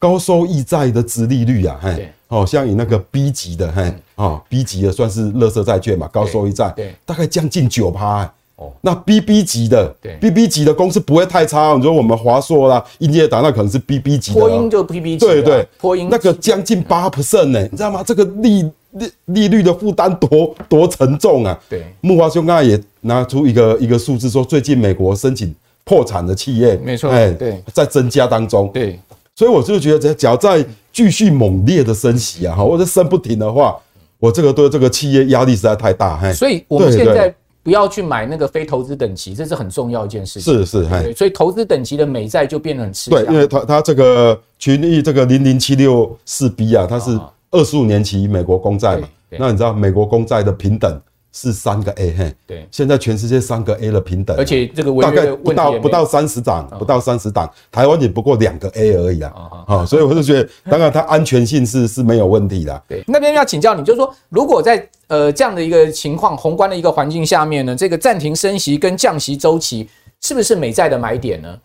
[0.00, 8.28] 高收益债的殖利率啊，哎，哦，像你那个 B 级的，哎，哦，B 级的算是垃圾债券嘛，高收益债，对，大概将近九趴。
[8.60, 11.74] 哦，那 BB 级的，对，BB 级的公司不会太差。
[11.76, 14.40] 你说我们华硕啦、英业达，那可能是 BB 级的。
[14.40, 16.08] 波音就 BB 级，对对，波音。
[16.10, 18.02] 那个将近八 percent 呢，你知道吗？
[18.04, 21.58] 这个利利利率的负担多多沉重啊！
[21.68, 28.70] 对，木华兄刚才也拿出一个一个数字，说最近美国申请破产的企业，没错，哎，对，在增加当中。
[28.72, 28.98] 对，
[29.34, 33.76] 所以我就觉得，只要再继续猛烈的升息啊，哈，或者升不停的话，
[34.18, 36.16] 我这个对这个企业压力实在太大。
[36.16, 37.34] 嘿，所以我们现在。
[37.60, 40.54] 不要去买那个非投资等级，这是很重要一件事情。
[40.54, 43.22] 是是，对，所以投资等级的美债就变得很吃香。
[43.22, 47.18] 对，因为它它这个群益这个零零七六四 B 啊，它是
[47.50, 49.08] 二十五年期美国公债嘛。
[49.30, 51.00] 那你知道美国公债的平等？
[51.30, 59.32] 是三个 A 嘿，对，现在全世界三个 A 的平等，而且这个大概不到不到三十档，不到三十档，台湾也不过两个 A 而已啊，
[59.66, 62.82] 啊，所以我就觉得，当然它安全性是是没有问题的。
[62.88, 69.86] 对，那边要请教你，就是说，如果在呃这样的一个情况，宏观的一个环境下面呢，这个暂停升息跟降息周期，
[70.22, 71.56] 是不是美债的买点呢？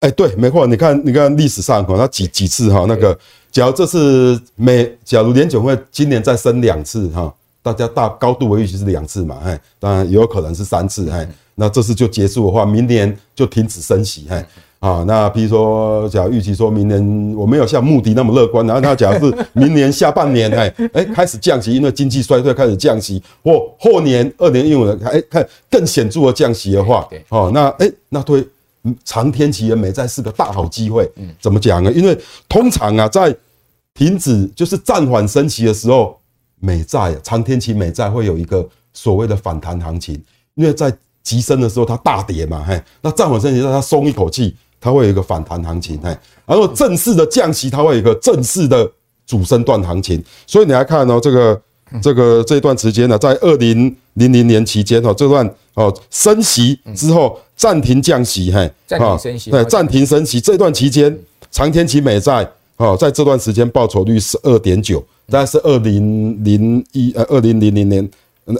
[0.00, 3.18] 哎，对，没错，你看，你看历史上哈，那几几次哈，那个，
[3.50, 7.32] 假如这次美，假如联准会今年再升两次哈。
[7.62, 14.46] 大家大高度的预期是两次嘛，哎，当然也有可能是三次，哎，那这次就结束的话，明年就停止升息，哎，
[14.78, 28.46] 啊，那比如说，假如预期说明年我没有像穆迪那么乐观，然后他假如是明年下半年，哎，哎，开始降息，因为经济衰退开始降息，或后年二年一五年，哎，看更显著的降息的话，哦，那哎，那对
[29.04, 31.92] 长天期的美债是个大好机会，嗯怎么讲呢？
[31.92, 32.18] 因为
[32.48, 33.34] 通常啊，在
[33.94, 36.18] 停止就是暂缓升息的时候。
[36.58, 40.14] 美债长天期美债会有一个所谓的反弹行情，
[40.54, 40.90] 因为在
[41.22, 46.08] 急升的时候它大跌嘛，嘿，那暂缓升息让它松一口气，它会有一个反弹行情，嘿，
[46.46, 48.90] 然后正式的降息它会有一个正式的
[49.26, 51.60] 主升段行情，所以你来看哦，这个
[52.02, 61.16] 这个这段时间呢，在二零零零年期间哈，这段哦升息之后暂停降息，嘿，暂停升息，对，暂停升息这段期间，
[61.50, 65.04] 长天期美债哦，在这段时间报酬率是二点九。
[65.28, 68.08] 大概是二零零一呃二零零零年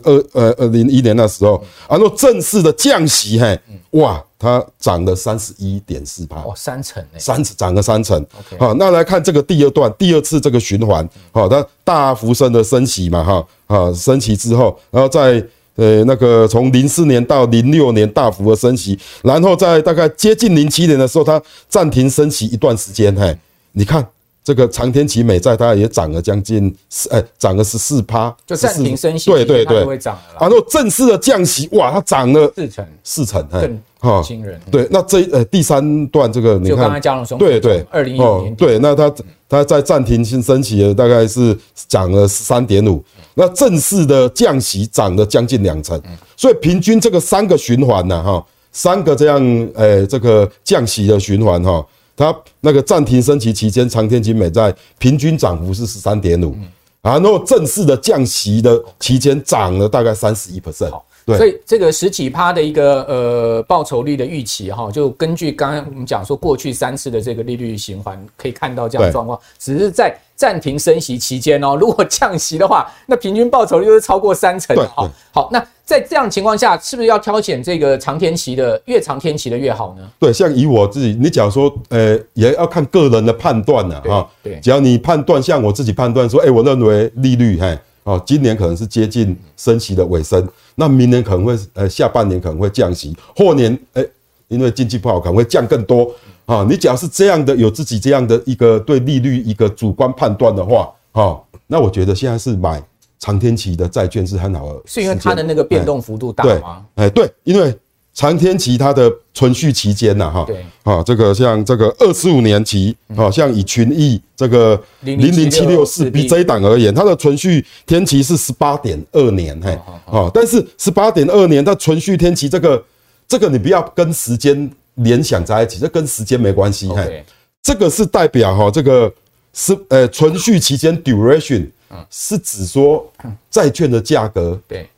[0.02, 3.58] 二呃二零一年那时候，然后正式的降息，嘿，
[3.90, 8.24] 哇，它涨了三十一点四趴，哦，三成诶，三涨了三成。
[8.58, 15.44] 好，那来看这个第二段，第二次这个循环，好，它大幅升的升息嘛，哈，啊，升息之后，然后在
[15.76, 23.38] 呃那个从零四年到零六年大幅的升息，然后在大概接近零七年的时候，它暂停升息一段时间，嘿，
[23.72, 24.04] 你看。
[24.46, 30.22] 这个长天期美债它也涨了将近四，哎，涨了十四趴，就暂停升息，对对对，会涨了。
[30.40, 34.60] 然后正式的降息，哇，它涨了四成，四成，更惊人。
[34.70, 39.12] 对，那这呃第三段这个，你看，就刚才嘉龙兄，对对，二零一五年，对，那它
[39.48, 43.02] 它在暂停性升息的大概是涨了十三点五，
[43.34, 46.00] 那正式的降息涨了将近两成，
[46.36, 51.84] 所以平均这个三个循环呢，哈，三个这样，哎，这个降息的循环，哈。
[52.16, 56.56] 它那个暂停升息期间，长天期美在平均涨幅是十三点五，
[57.02, 60.90] 然后正式的降息的期间涨了大概三十一 percent。
[61.26, 75.10] 对，所以这个十几趴的一个呃报酬率的预期哈，就根据刚刚我们讲说过去三次的这个利率循环，可以看到这样的状况，只是在暂停升息期间哦， 如果降息的话，那平均报酬率就是超过三成的哈。
[75.32, 80.08] 好，那在这样情况下，是不是要挑选这个长天期的，越长天期的越好呢？
[80.20, 84.28] 对，像以我自己，你假如说呃，也要看个人的判断呢哈。
[84.44, 87.76] 对，只要你判断，像我自己判断说，哎，我认为利率嘿。
[88.06, 94.10] 哦，今年可能是接近升息的尾声，那明年可能会呃下半年可能会降息，后年哎、欸，
[94.46, 96.14] 因为经济不好可能会降更多
[96.44, 96.64] 啊。
[96.70, 102.80] 你只要是这样的，有自己这样的一个对利率一个主观判断的话，哈，那我觉得现在是买
[103.18, 106.86] 长天期的债券是很好的，是因为它的那个变动幅度大吗？
[106.94, 107.76] 哎，对，因为。
[108.16, 122.82] 长天期它的存续期间呐，哈，对，啊，这个像这个二十五年期，啊，像以群益这个零零七六四 B 这一档而言，它的存续天期是十八点二年，嘿，啊，但是十八点二年它存续天期这个
[123.28, 127.22] 这个你不要跟时间联想在一起，这跟时间没关系，嘿，
[127.62, 129.12] 这个是代表哈，这个
[129.52, 131.68] 是呃存续期间 duration，
[132.08, 133.06] 是指说
[133.50, 134.88] 债券的价格，对。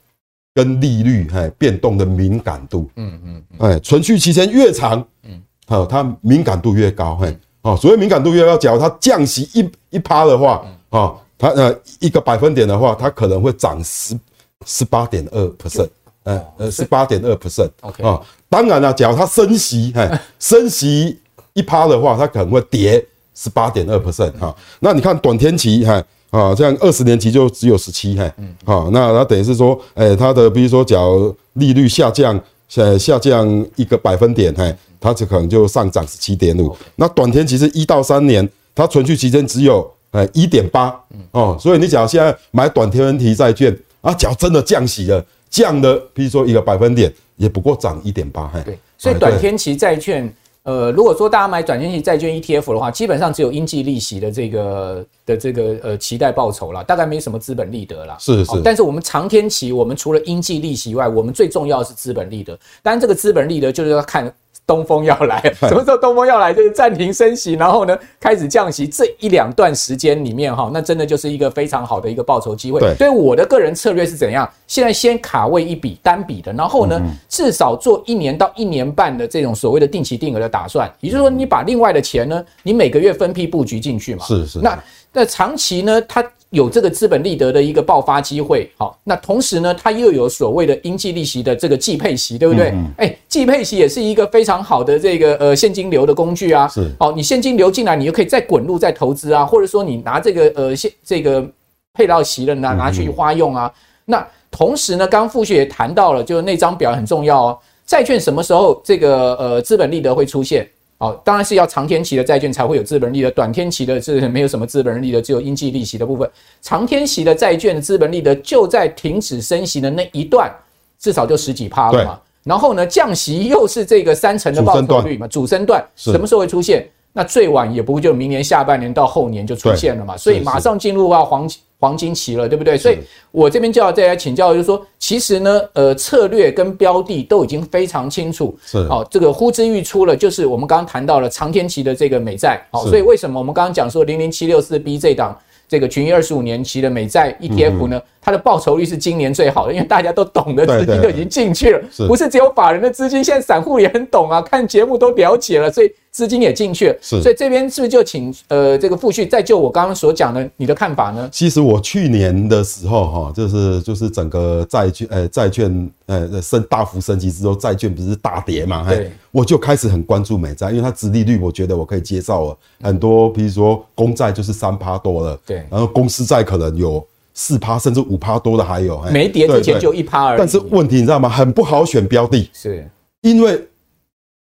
[0.58, 14.18] 跟利率哎变动的敏感度，嗯嗯，哎，存续期间越长，嗯，好，它敏感度越高，嘿，哦，所谓敏感度越高，假如它降息一一趴的话，哦，它呃一个百分点的话，它可能会涨十
[14.66, 15.88] 十八点二 percent，
[16.24, 21.16] 呃呃十八点二 percent，OK，啊，当然了，假如它升息，哎， 升息
[21.52, 26.02] 一趴的话，它可能会跌十八点二 percent，哈，那你看短天期，哈。
[26.30, 32.38] 啊，这样二十年期就只有十七，嘿，嗯，好，那它等于是说，哎，它的比如说，假如利率下降，
[32.76, 36.76] 呃，下降一个百分点，嘿，它就可能就上涨十七点五。
[36.96, 40.94] 那短天期是一到三年，它存续期间只有，哎，一点八，
[41.30, 50.30] 哦，所以你假如现在买短天期债券，啊，假如真的降息了，降的，比如说一个百分点，也不过涨一点八，嘿，对，所以短天期债券。
[50.68, 58.18] 呃，如果说大家买短线型债券 ETF 的话，基本上只有应计利息的这个的这个呃期待报酬啦，大概没什么资本利得啦。
[58.20, 58.60] 是是。
[58.62, 62.52] 但是我们长天期，我们除了应计利息以外，我们最重要的是资本利得。
[62.82, 64.30] 当然，这个资本利得就是要看。
[64.68, 66.52] 东风要来， 什么时候东风要来？
[66.52, 72.78] 就是暂停升息，然后呢开始降息，这一两段时间里面哈，那真的就是一个非常好的一个报酬机会。
[72.78, 74.46] 对，所以我的个人策略是怎样？
[74.66, 77.00] 现在先卡位一笔单笔的，然后呢
[77.30, 84.24] 至少做一年到一年半的这种所谓的定期定额的打算，也就是说你把另外的钱呢，你每个月分批布局进去嘛。
[84.26, 84.58] 是是。
[84.58, 84.78] 那
[85.12, 86.22] 那长期呢，它。
[86.50, 92.72] 有这个资本利得的一个爆发机会，好，那同时呢，它又有所谓的应计利息的这个季配息，对不对？
[92.96, 96.66] 哎，季配息也是一个非常好的这个呃现金流的工具啊。
[96.66, 101.46] 是，好，你现金流进来，你就可以再滚入再投资啊，或者说你拿这个呃现这个
[101.92, 103.70] 配到息了拿拿去花用啊。
[104.06, 110.66] 那同时呢，刚刚富旭也谈到了，就是那张表很重要哦，债券什么时候这个呃资本利得会出现？
[111.00, 116.28] 好，当然是要长天期的债券才会有资本利得，短天期的是没有什么资本利得，只有应计利息的部分。
[116.60, 120.52] 长天期的债券的资本利得就在停止升息的那一段，
[120.98, 122.20] 至少就十几趴了嘛。
[122.42, 126.88] 然后呢，降息又是这个三成的报酬率嘛，主升段什么时候会出现？
[127.12, 130.16] 那最晚也不会就明年下半年到后年就出现了嘛。
[130.16, 131.60] 所以马上进入到黄金。
[131.80, 132.76] 黄金期了，对不对？
[132.76, 132.98] 所以
[133.30, 138.78] 我这边就要再来请教，就是说，其实呢，呃，策略跟标的都已经非常清楚，是。
[138.78, 145.38] 哦，这个呼之欲出了，就是我们刚刚谈到了长天期的这个美债，好，所以为什么我们刚刚讲说零零七六四 B 这档
[145.68, 148.02] 这个群益二十五年期的美债 ETF 呢？
[148.28, 155.90] 它的报酬率是今年最好的，因为大家都懂的资金都已经进去了，不是只有法人的资金，现在散户也很懂啊，看节目都了解了，所以。
[156.10, 161.28] 资金也进去了，是，所以这边是不是就请呃这个富旭再就我刚刚所讲的你的看法呢？
[161.30, 168.84] 其实我去年的时候哈，就是就是整个债券呃债券呃升大幅升级之后，债券不是大跌嘛？
[168.88, 177.06] 对，我就开始很关注美债，因为它殖利率我觉得我可以接受了，很多比如说公债就是三趴多了，对，然后公司债可能有
[177.38, 180.38] 四趴甚至五趴多的还有，没跌之前就一趴而已。
[180.38, 181.28] 但是问题你知道吗？
[181.28, 183.64] 很不好选标的，是因为。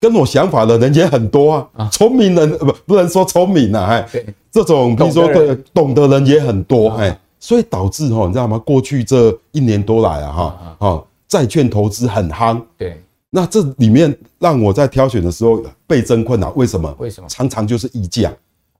[0.02, 4.04] 跟我想法的人也很多啊，聪明人不不能说聪明啊，哎，
[4.50, 8.58] 这种比如说对懂的人也很多，哎，所以导致哈，你知道吗？
[8.58, 16.92] 过去这一年多来啊，哈，哈，债券投资很夯，对，那这里面让我在挑选的时候倍增困难，为什么？
[16.98, 17.28] 为什么？
[17.28, 18.34] 常常就是溢价，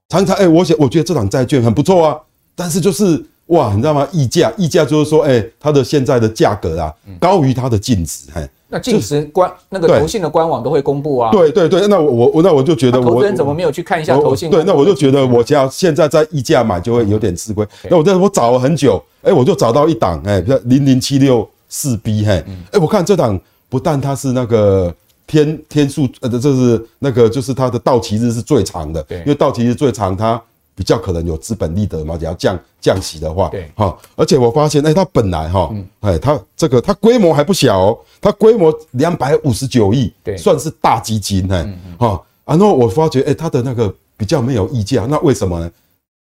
[0.09, 2.19] 常常哎，我想我觉得这档债券很不错啊，
[2.53, 4.07] 但是就是哇，你知道吗？
[4.11, 8.49] 溢价，溢价就是说，哎，它的现在的价格啊高于它的净值，哎。
[8.69, 11.29] 那净值官那个投信的官网都会公布啊。
[11.31, 14.49] 对对对，那我我那我就觉得我投资人怎么没有去看一下投信？
[14.49, 17.63] 对，那我就觉得我家现在在溢价买就会有点吃亏。
[17.87, 23.39] 那我这我找了很久，哎，我就找到一档，哎，零零七六四 B，嘿，哎，我看这档
[23.69, 24.91] 不但它是那个
[25.27, 30.41] 天天数，呃，这是那个就是它的到期日是最长的，对，因为到期日最长，它。
[30.75, 35.71] 比较可能有资本利得嘛，只要降降息的话，对，哈，而且我发现，哎，它本来哈，
[36.01, 41.63] 哎，它这个它规模还不小哦，它规模两百五十九亿，对，算是大基金，哎，
[41.97, 45.69] 哈，然后我发觉，哎，它的那个比较没有溢价，那为什么呢？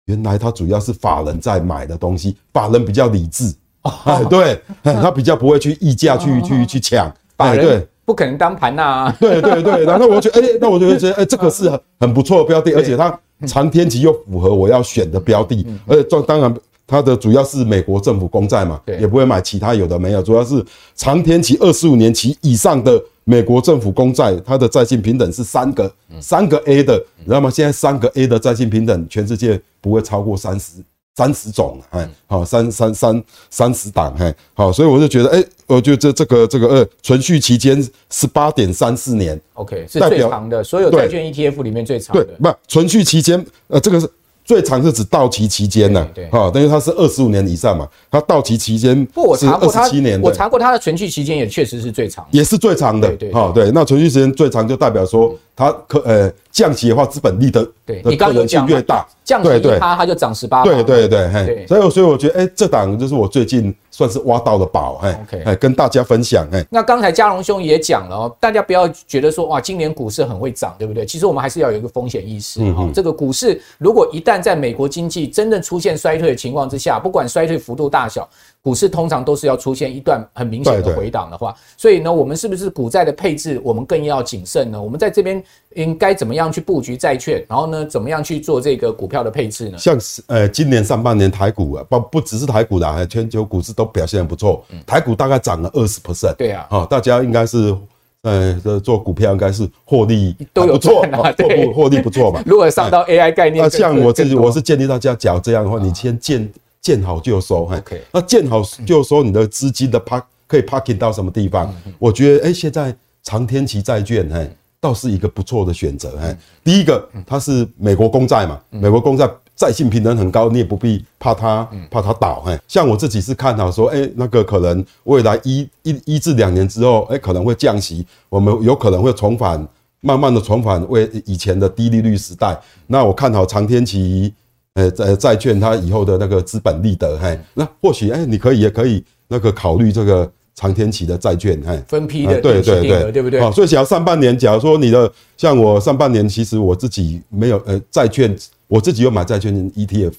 [0.06, 3.52] 原来它主要是法人在买的东西，法人比较理智，
[4.06, 13.20] 哎，对， 他比较不会去溢价去去去抢，法人不可能当盘呐， 对对对，然后我觉得，哎，那我就觉得，哎，这个是很很不错的标的，而且它。
[13.46, 16.56] 长天期又符合我要选的标的，而且这当然
[16.88, 25.92] 它的主要是美国政府公债嘛，也不会买其他有的没有，主要是长天期二十五年期以上的美国政府公债，它的债信平等是三个，
[26.22, 27.50] 三个 A 的，你知道吗？
[27.50, 30.82] 现在三个 A 的债信平等，全世界不会超过三十。
[31.16, 44.10] 三十种，哎，好，三三三三十档，嘿，好，所以我就觉得，哎，我觉得这这个这个呃，存续期间十八点三四年，OK，是最长的，所有债券 ETF 里面最长的，对，不，存续期间，呃，这个是。
[44.48, 48.96] 最长是指到期期间呢，对，哈，等于它是二十五年以上嘛，它到期期间
[49.40, 71.06] 是二十七年，我查过它的存续期间也确实是最长，也是最长的，对，好，对，那存续时间最长就代表说它可呃降息的话，资本利的对，你可能性越大，降息它它就涨十八，对对对，嘿，所以所以我觉得，哎，这档就是我最近算是挖到的宝，嘿，哎，跟大家分享，哎，那刚才嘉荣兄也讲了哦，大家不要觉得说哇，今年股市很会涨，对不对？
[71.06, 78.26] 其实我们还是要有一个风险意识，哈，这个股市如果一旦在美国经济真正出现衰退的情况之下，不管衰退幅度大小，
[78.66, 84.82] 股市通常都是要出现一段很明显的回档的话，所以呢，我们是不是股债的配置，我们更要谨慎呢？
[84.82, 85.42] 我们在这边
[85.76, 89.78] 应该怎么样去布局债券，然后呢，怎么样去做这个股票的配置呢？
[89.78, 97.78] 像是呃，今年上半年台股啊，不不只是台股啦，全球股市都表现得不错，台股大概涨了二十 percent，对啊，好，大家应该是。
[98.24, 102.42] 呃，做股票应该是获利都有错啊，获获利不错嘛。
[102.48, 106.52] 如果上到 AI 概念，那像我自己，我是建议大家，假如这样的话，你先见
[106.86, 107.68] 见好就收。
[108.12, 111.74] 那见好就收，你的资金的 park 可以 parking 到什么地方？
[111.98, 114.48] 我觉得，哎，现在长天期债券，哎，
[114.80, 116.16] 倒是一个不错的选择。
[116.20, 119.28] 哎，第一个，它是美国公债嘛，美国公债。
[119.56, 122.42] 债信评等很高，你也不必怕它，怕它倒。
[122.46, 129.66] 嘿，像我自己是看好说，哎，那个可能未来一一一至两年之后，哎，可能会降息，我们有可能会重返，
[130.02, 132.60] 慢慢的重返为以前的低利率时代。
[132.88, 134.34] 那我看好长天期，
[134.76, 143.42] 呃，债债券它以后的那个资本利得，嘿，那或许，哎，你可以也可以那个考虑这个长天期的债券，嘿，分批的，对对对，对不对？
[143.42, 148.34] 好，所以想要上半年，假如说你的像我上半年，其实我自己没有，呃，债券。
[148.68, 150.14] 我自己有买债券 ETF，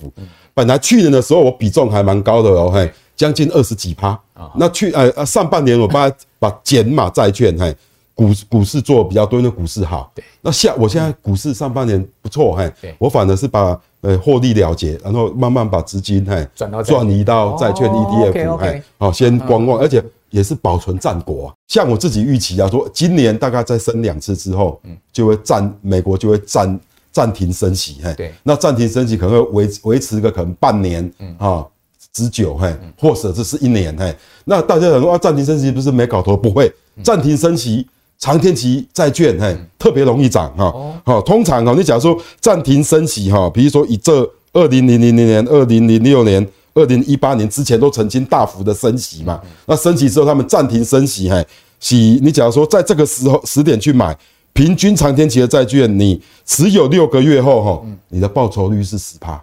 [0.54, 4.16] 本来去年的时候我比重还蛮高的哦，嘿，将近二十几趴。
[4.54, 7.74] 那去呃呃上半年我把把减码债券，嘿，
[8.14, 10.12] 股股市做比较多，因为股市好。
[10.42, 13.76] 那下我现在股市上半年不错，嘿，我反而是把
[14.06, 21.52] 呃获利了结，然后慢慢把资金哎转到转移到债券 ETF，哎，好先观望，而且也是保存战果。
[21.68, 24.80] 像我自己预期啊，说今年大概再升两次之后，
[25.12, 26.78] 就会暂美国就会暂。
[27.12, 31.34] 暂停升息，嘿，对，那暂停升息可能会维维持个可能半年，嗯。
[31.38, 31.66] 啊
[32.12, 36.36] 之久，嘿，或者这是一年，嘿，那大家想说啊，暂停升息不是没搞头？
[36.36, 36.70] 不会，
[37.02, 37.86] 暂停升息，
[38.18, 40.72] 长天期债券，嘿，特别容易涨，哈，
[41.04, 51.46] 好，通常哈，你假如说暂停升息，哈，比如说以这二零零零年、二零零六年、二零一八年之前都曾经大幅的升息嘛，那升息之后他们暂停升息，嘿，
[51.78, 54.16] 息，你假如说在这个时候时点去买。
[54.52, 59.34] 平均长天期的债券，你持有六个月后，哈，你的报酬率是十趴，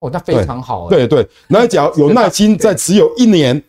[0.00, 0.88] 哦，那非常好。
[0.88, 3.62] 对对，那假如有耐心 再持有一年，嗯，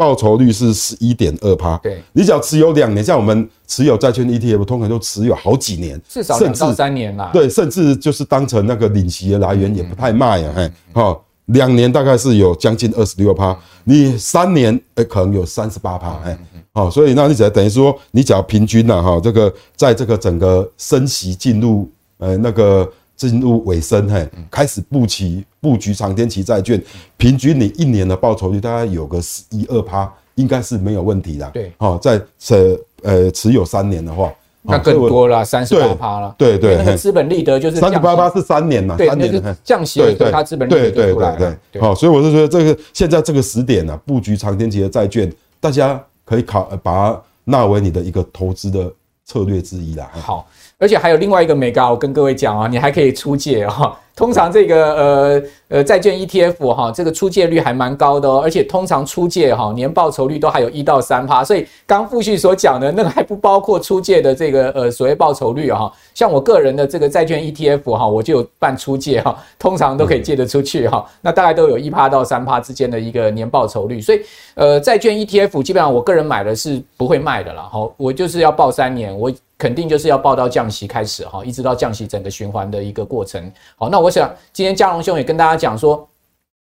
[0.00, 1.76] 报酬率是十一点二趴。
[1.82, 7.28] 对，你只要持有两年，像我们持有债券 ETF，通常就持有好几年，至少两至三年啦。
[7.34, 10.54] 对，甚至就是当成那个领息的来源，也不太卖啊。
[10.56, 16.38] 哎，好，两年大概是有将近二十六趴，你三年，哎，可能有三十八趴，哎。
[16.72, 21.86] 好，所以那你只要等于说，你只要平均了哈，这个在这个整个升息进入
[22.18, 22.90] 呃那个
[23.28, 26.82] 进入尾声，嘿，开始布局布局长天期债券，
[27.18, 31.50] 平均你一年的报酬率大概有个十一二趴，应该是没有问题的。
[31.50, 36.34] 对，好，在持呃持有三年的话，那更多了，三十八趴了。
[36.38, 41.82] 对对，那个资本利得就是三十八趴是三年嘛，三年降息，对它资本利得就对对对。
[41.82, 46.02] 好，所以我是觉得这个现在这个时点呢，布局长天期的债券，大家。
[46.22, 48.88] 可以考把它纳为你的一个投资的
[49.24, 50.08] 策略之一啦。
[50.12, 50.46] 好，
[50.80, 53.96] 而且还有另外一个美高，我跟各位讲啊，你还可以出借哈。
[54.16, 65.90] 通常这个呃呃债券 ETF 哈，这个出借率还蛮高的哦，而且通常出借哈年报酬率都还有一到三趴，所以刚富旭所讲的那个还不包括出借的这个呃所谓报酬率哈。
[66.12, 74.20] 像我个人的这个债券 ETF 哈，我就有办出借哈，通常都可以借得出去哈，那大概都有一趴到三趴之间的一个年报酬率，所以
[74.54, 79.32] 呃债券 ETF 基本上我个人买的是不会卖的了哈，我就是要抱三年我。
[79.60, 83.52] 肯定就是要报到降息开始哈，一直到降息整个循环的一个过程。
[83.76, 86.08] 好，那我想今天嘉荣兄也跟大家讲说，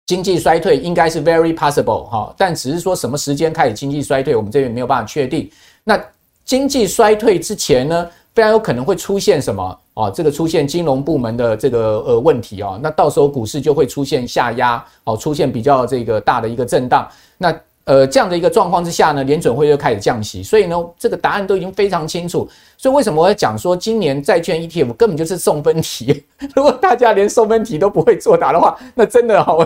[0.05, 5.49] 经济衰退应该是 very possible 哈，但只是说什么时间开始经济衰退，我们这边没有办法确定。
[5.83, 5.99] 那
[6.45, 10.11] 经济衰退之前呢，非常有可能会出现什么啊？
[10.11, 17.09] 这个出现金融部门的这个呃问题啊，那到时候股市就会出现下压，哦，出现比较这个大的一个震荡。
[17.39, 17.51] 那
[17.85, 22.47] 呃这样的一个状况之下呢，联准会就开始降息，所以呢，这个答案都已经非常清楚。
[22.77, 26.21] 所以为什么我要讲说今年债券 ETF 根本就是送分题？
[26.53, 29.57] 如果大家连送分题都不会作答的话，那真的哈，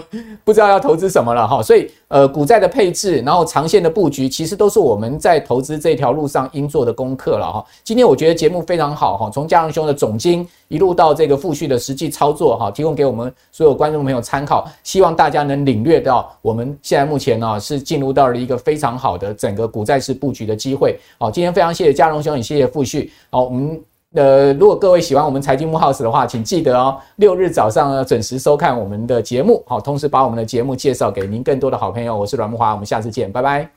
[0.44, 1.62] 不知道要投资什么了哈。
[1.64, 7.66] 所以呃，股债的配置，然后长线的布局，其实都是我们在投资这条路上应做的功课了哈。
[7.84, 14.70] 今天我觉得节目非常好哈，从佳龙兄的总经一路到这个富旭的实际操作哈，提供给我们所有观众朋友参考。
[14.84, 20.98] 希望大家能领略到我们现在目前呢是进入到了一个非常好的整个股债市布局的机会。
[21.20, 23.12] 好，今天非常谢谢嘉荣兄，也谢谢富旭。
[23.30, 23.82] 好，我们
[24.14, 29.64] 呃，如果各位喜欢我们财经木 house 的话，请记得哦，六日早上呢准时收看我们的节目。
[29.68, 32.18] 好，同时把我们的节目介绍给您更多的好朋友。
[32.18, 33.77] 我是阮木华，我们下次见，拜拜。